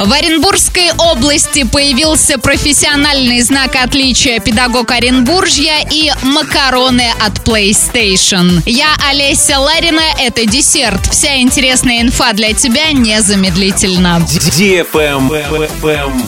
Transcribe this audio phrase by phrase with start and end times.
[0.00, 8.62] В Оренбургской области появился профессиональный знак отличия «Педагог Оренбуржья» и макароны от PlayStation.
[8.64, 11.04] Я Олеся Ларина, это десерт.
[11.10, 14.24] Вся интересная инфа для тебя незамедлительно.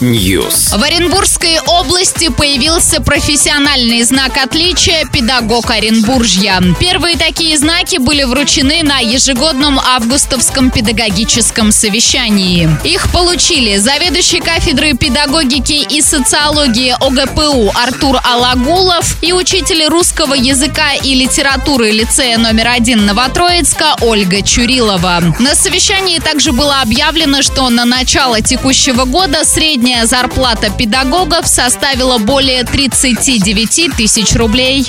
[0.01, 0.77] News.
[0.77, 6.61] В Оренбургской области появился профессиональный знак отличия «Педагог Оренбуржья».
[6.77, 12.69] Первые такие знаки были вручены на ежегодном августовском педагогическом совещании.
[12.83, 20.93] Их получили обсудили заведующий кафедрой педагогики и социологии ОГПУ Артур Алагулов и учитель русского языка
[20.93, 25.21] и литературы лицея номер один Новотроицка Ольга Чурилова.
[25.39, 32.63] На совещании также было объявлено, что на начало текущего года средняя зарплата педагогов составила более
[32.63, 34.87] 39 тысяч рублей.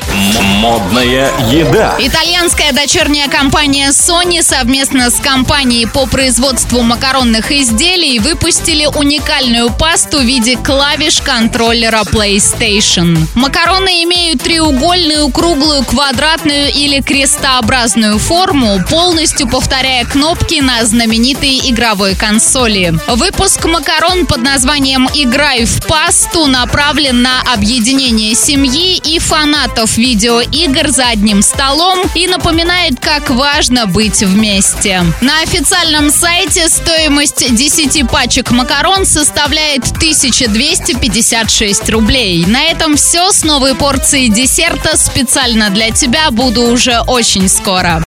[0.61, 1.97] Модная еда.
[1.99, 10.19] Итальянская дочерняя компания Sony совместно с компанией по производству макаронных изделий выпустила выпустили уникальную пасту
[10.19, 13.19] в виде клавиш контроллера PlayStation.
[13.35, 22.95] Макароны имеют треугольную, круглую, квадратную или крестообразную форму, полностью повторяя кнопки на знаменитой игровой консоли.
[23.09, 31.07] Выпуск макарон под названием «Играй в пасту» направлен на объединение семьи и фанатов видеоигр за
[31.07, 35.03] одним столом и напоминает, как важно быть вместе.
[35.21, 42.45] На официальном сайте стоимость 10 пачек макарон составляет 1256 рублей.
[42.47, 43.33] На этом все.
[43.33, 48.01] С новой порцией десерта специально для тебя буду уже очень скоро.